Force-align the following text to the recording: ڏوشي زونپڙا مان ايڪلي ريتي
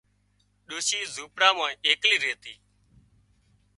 ڏوشي 0.67 0.99
زونپڙا 1.15 1.49
مان 1.57 1.71
ايڪلي 1.85 2.17
ريتي 2.23 2.53